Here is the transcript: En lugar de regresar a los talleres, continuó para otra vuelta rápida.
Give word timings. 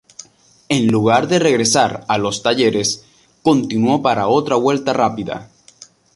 En 0.67 0.87
lugar 0.87 1.27
de 1.27 1.37
regresar 1.37 2.05
a 2.07 2.17
los 2.17 2.41
talleres, 2.41 3.05
continuó 3.43 4.01
para 4.01 4.29
otra 4.29 4.55
vuelta 4.55 4.93
rápida. 4.93 5.51